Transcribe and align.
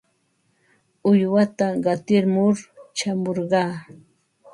Uywata 1.09 1.67
qatimur 1.83 2.55
shamurqaa. 2.97 3.71